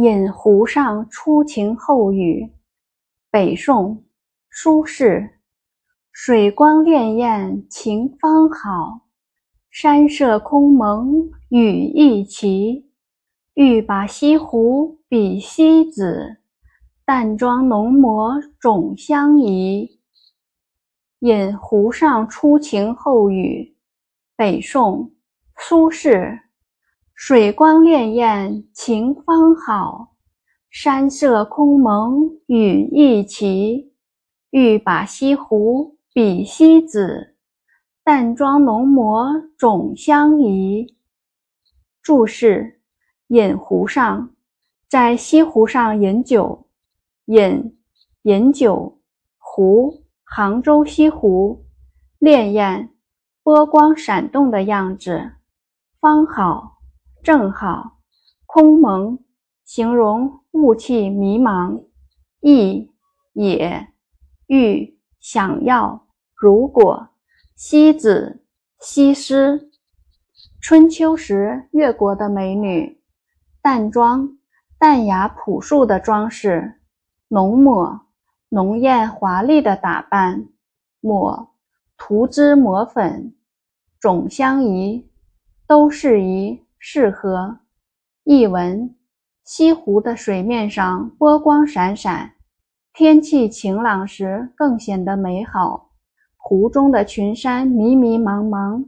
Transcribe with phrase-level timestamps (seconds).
[0.00, 2.52] 引湖上初晴后雨，
[3.32, 4.04] 北宋，
[4.48, 5.28] 苏轼。
[6.12, 9.08] 水光潋滟晴方好，
[9.72, 12.92] 山色空蒙雨亦奇。
[13.54, 16.36] 欲把西湖比西子，
[17.04, 19.98] 淡妆浓抹总相宜。
[21.18, 23.76] 引湖上初晴后雨，
[24.36, 25.10] 北宋，
[25.56, 26.38] 苏轼。
[27.20, 30.14] 水光潋滟晴方好，
[30.70, 33.92] 山色空蒙雨亦奇。
[34.50, 37.34] 欲把西湖比西子，
[38.04, 39.26] 淡妆浓抹
[39.58, 40.94] 总相宜。
[42.00, 42.80] 注释：
[43.26, 44.30] 饮湖上，
[44.88, 46.68] 在西湖上饮酒。
[47.24, 47.76] 饮，
[48.22, 49.00] 饮酒。
[49.38, 51.66] 湖，杭州西湖。
[52.20, 52.90] 潋滟，
[53.42, 55.32] 波光闪动的样子。
[56.00, 56.77] 方好。
[57.22, 57.98] 正好，
[58.46, 59.18] 空蒙，
[59.64, 61.84] 形容雾气迷茫。
[62.40, 62.90] 意
[63.32, 63.88] 也，
[64.46, 66.06] 欲想要。
[66.34, 67.08] 如果，
[67.56, 68.44] 西子，
[68.78, 69.70] 西施。
[70.60, 73.00] 春秋时越国的美女。
[73.60, 74.38] 淡妆，
[74.78, 76.80] 淡雅朴素的装饰。
[77.28, 78.06] 浓抹，
[78.50, 80.48] 浓艳华丽的打扮。
[81.00, 81.50] 抹，
[81.96, 83.34] 涂脂抹粉。
[84.00, 85.10] 总相宜，
[85.66, 86.64] 都适宜。
[86.78, 87.58] 适合。
[88.24, 88.94] 译文：
[89.44, 92.32] 西湖的水面上波光闪闪，
[92.92, 95.90] 天气晴朗时更显得美好。
[96.36, 98.84] 湖中的群山迷迷茫茫，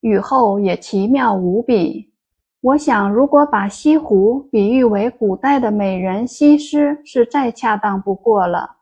[0.00, 2.12] 雨后也奇妙无比。
[2.60, 8.78] 我想，如果把西湖比喻为古代的美人西施，是再恰当不过了。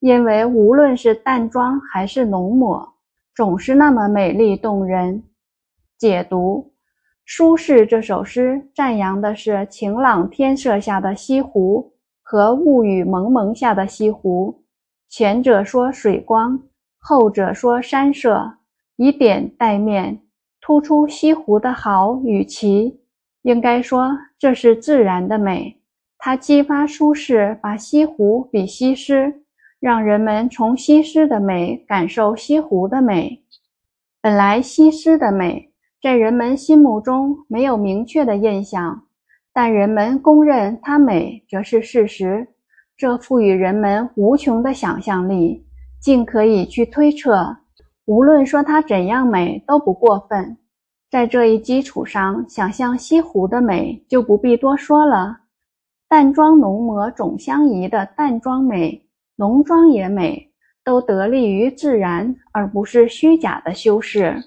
[0.00, 2.94] 因为无论是淡妆还是浓抹，
[3.34, 5.24] 总是那么美丽动人。
[5.98, 6.75] 解读。
[7.28, 14.62] 苏轼这首诗赞扬的是晴朗天色下的西湖和雾雨蒙蒙下的西湖。
[15.08, 16.62] 前者说水光，
[17.00, 18.58] 后者说山色，
[18.94, 20.20] 以点带面，
[20.60, 23.00] 突出西湖的好与奇。
[23.42, 24.08] 应该说，
[24.38, 25.80] 这是自然的美。
[26.18, 29.42] 它激发苏轼把西湖比西施，
[29.80, 33.42] 让人们从西施的美感受西湖的美。
[34.22, 35.72] 本来西施的美。
[36.06, 39.02] 在人们心目中没有明确的印象，
[39.52, 42.46] 但人们公认它美，则是事实。
[42.96, 45.66] 这赋予人们无穷的想象力，
[46.00, 47.56] 尽可以去推测。
[48.04, 50.56] 无论说它怎样美，都不过分。
[51.10, 55.36] 在这一基础上，想象西湖的美就不必多说了。
[56.08, 60.52] 淡妆浓抹总相宜的淡妆美，浓妆也美，
[60.84, 64.40] 都得力于自然，而不是虚假的修饰。